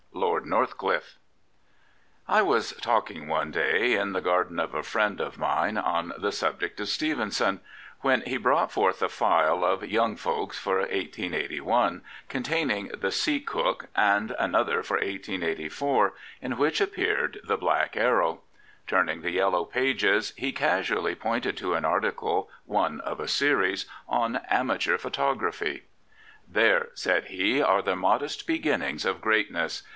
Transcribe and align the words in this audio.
87 0.09 0.21
LORD 0.29 0.45
NORTHCLIFFE 0.47 1.17
I 2.27 2.41
WAS 2.41 2.73
talking 2.73 3.27
one 3.27 3.51
day 3.51 3.93
in 3.93 4.13
the 4.13 4.21
garden 4.21 4.59
of 4.59 4.73
a 4.73 4.81
friend 4.83 5.19
of 5.21 5.37
mine 5.37 5.77
on 5.77 6.13
the 6.17 6.31
subject 6.31 6.79
of 6.79 6.89
Stevenson, 6.89 7.59
when 8.01 8.21
he 8.21 8.37
brought 8.37 8.71
forth 8.71 9.01
a 9.03 9.09
file 9.09 9.63
of 9.63 9.83
Young 9.87 10.15
Folks 10.15 10.57
for 10.57 10.85
i88i, 10.85 12.01
containing 12.29 12.89
the" 12.99 13.11
Sea 13.11 13.39
Cook," 13.39 13.87
and 13.95 14.35
another 14.39 14.83
for 14.83 14.95
1884, 14.97 16.13
in 16.41 16.57
which 16.57 16.81
appeared 16.81 17.39
the" 17.43 17.57
Black 17.57 17.95
Arrow." 17.95 18.41
Turning 18.87 19.21
the 19.21 19.31
yellow 19.31 19.65
pages, 19.65 20.33
he 20.35 20.51
casually 20.51 21.13
pointed 21.15 21.55
to 21.57 21.75
an 21.75 21.85
article, 21.85 22.49
one 22.65 22.99
of 23.01 23.19
a 23.19 23.27
series, 23.27 23.85
on" 24.07 24.37
Amateur 24.61 24.97
Photography."" 24.97 25.83
There," 26.47 26.89
said 26.95 27.25
he," 27.25 27.61
are 27.61 27.81
the 27.83 27.95
modest 27.95 28.45
beginnings 28.47 29.05
of 29.05 29.21
greatness. 29.21 29.83